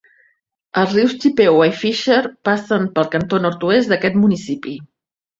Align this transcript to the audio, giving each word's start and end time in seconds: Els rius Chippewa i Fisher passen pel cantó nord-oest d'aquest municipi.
Els 0.83 0.93
rius 0.93 1.11
Chippewa 1.25 1.67
i 1.71 1.73
Fisher 1.81 2.21
passen 2.49 2.87
pel 2.95 3.09
cantó 3.17 3.41
nord-oest 3.43 3.93
d'aquest 3.93 4.17
municipi. 4.23 4.75